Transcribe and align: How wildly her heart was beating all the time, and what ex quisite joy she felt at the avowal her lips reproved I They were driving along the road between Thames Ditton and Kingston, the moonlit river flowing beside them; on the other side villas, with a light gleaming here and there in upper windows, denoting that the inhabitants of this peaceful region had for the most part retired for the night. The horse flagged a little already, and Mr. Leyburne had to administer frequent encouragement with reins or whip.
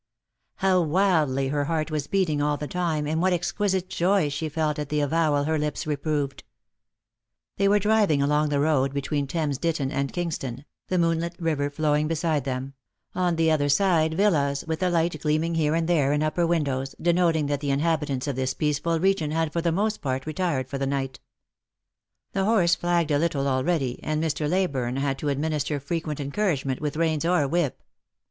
How 0.55 0.81
wildly 0.81 1.49
her 1.49 1.65
heart 1.65 1.91
was 1.91 2.07
beating 2.07 2.41
all 2.41 2.57
the 2.57 2.67
time, 2.67 3.05
and 3.05 3.21
what 3.21 3.33
ex 3.33 3.51
quisite 3.51 3.87
joy 3.87 4.29
she 4.29 4.49
felt 4.49 4.79
at 4.79 4.89
the 4.89 4.99
avowal 4.99 5.43
her 5.43 5.59
lips 5.59 5.85
reproved 5.85 6.43
I 6.43 6.49
They 7.57 7.67
were 7.67 7.77
driving 7.77 8.19
along 8.19 8.49
the 8.49 8.59
road 8.59 8.95
between 8.95 9.27
Thames 9.27 9.59
Ditton 9.59 9.91
and 9.91 10.11
Kingston, 10.11 10.65
the 10.87 10.97
moonlit 10.97 11.35
river 11.39 11.69
flowing 11.69 12.07
beside 12.07 12.45
them; 12.45 12.73
on 13.13 13.35
the 13.35 13.51
other 13.51 13.69
side 13.69 14.15
villas, 14.15 14.65
with 14.67 14.81
a 14.81 14.89
light 14.89 15.21
gleaming 15.21 15.53
here 15.53 15.75
and 15.75 15.87
there 15.87 16.13
in 16.13 16.23
upper 16.23 16.47
windows, 16.47 16.95
denoting 16.99 17.45
that 17.45 17.59
the 17.59 17.69
inhabitants 17.69 18.25
of 18.25 18.35
this 18.35 18.55
peaceful 18.55 18.99
region 18.99 19.29
had 19.29 19.53
for 19.53 19.61
the 19.61 19.71
most 19.71 20.01
part 20.01 20.25
retired 20.25 20.67
for 20.67 20.79
the 20.79 20.87
night. 20.87 21.19
The 22.33 22.45
horse 22.45 22.73
flagged 22.73 23.11
a 23.11 23.19
little 23.19 23.47
already, 23.47 23.99
and 24.01 24.23
Mr. 24.23 24.49
Leyburne 24.49 24.97
had 24.97 25.19
to 25.19 25.29
administer 25.29 25.79
frequent 25.79 26.19
encouragement 26.19 26.81
with 26.81 26.97
reins 26.97 27.23
or 27.23 27.47
whip. 27.47 27.83